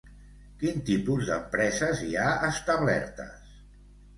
Quin 0.61 0.79
tipus 0.87 1.27
d'empreses 1.27 2.01
hi 2.07 2.11
ha 2.23 2.27
establertes? 2.51 3.57